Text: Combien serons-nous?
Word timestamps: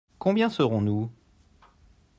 Combien 0.17 0.49
serons-nous? 0.49 1.11